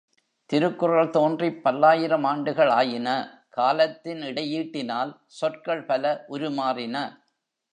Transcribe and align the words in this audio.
திருக்குறள் 0.49 1.09
தோன்றிப் 1.09 1.63
பல்லாயிரம் 1.63 2.23
ஆண்டுகள் 2.23 2.69
ஆயின 2.69 3.09
காலத்தின் 3.49 4.21
இடையீட்டினால், 4.21 5.11
சொற்கள் 5.25 5.85
பல 5.85 6.25
உருமாறின. 6.29 6.95